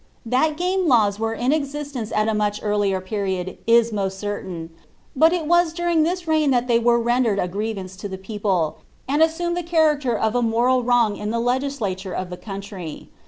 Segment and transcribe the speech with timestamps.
[0.27, 4.69] Thai game4awB were in existence at a much earlier period, i criain;
[5.15, 8.77] but it was during this rei^ that they nere rendered a ^'■> llic people,
[9.07, 13.09] and assumed the character of a moml wrong in ij lalure of the country.